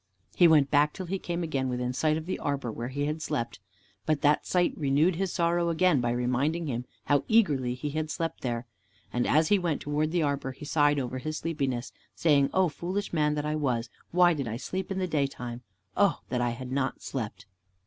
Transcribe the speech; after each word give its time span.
He 0.35 0.47
went 0.47 0.71
back 0.71 0.93
till 0.93 1.05
he 1.05 1.19
came 1.19 1.43
again 1.43 1.69
within 1.69 1.93
sight 1.93 2.17
of 2.17 2.25
the 2.25 2.39
arbor 2.39 2.71
where 2.71 2.87
he 2.87 3.05
had 3.05 3.09
sat 3.09 3.13
and 3.17 3.21
slept, 3.21 3.59
but 4.07 4.21
that 4.21 4.47
sight 4.47 4.73
renewed 4.75 5.17
his 5.17 5.31
sorrow 5.31 5.69
again, 5.69 6.01
by 6.01 6.09
reminding 6.09 6.65
him 6.65 6.85
how 7.05 7.23
eagerly 7.27 7.75
he 7.75 7.91
had 7.91 8.09
slept 8.09 8.41
there. 8.41 8.65
And 9.13 9.27
as 9.27 9.49
he 9.49 9.59
went 9.59 9.79
towards 9.81 10.11
the 10.11 10.23
arbor, 10.23 10.53
he 10.53 10.65
sighed 10.65 10.97
over 10.97 11.19
his 11.19 11.37
sleepiness, 11.37 11.93
saying, 12.15 12.49
"Oh, 12.51 12.67
foolish 12.67 13.13
man 13.13 13.35
that 13.35 13.45
I 13.45 13.55
was, 13.55 13.91
why 14.09 14.33
did 14.33 14.47
I 14.47 14.57
sleep 14.57 14.89
in 14.91 14.97
the 14.97 15.05
daytime? 15.07 15.61
oh, 15.95 16.21
that 16.29 16.41
I 16.41 16.49
had 16.49 16.71
not 16.71 17.03
slept." 17.03 17.45